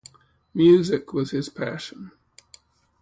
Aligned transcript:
Music 0.55 1.13
was 1.13 1.29
his 1.29 1.47
passion. 1.49 2.11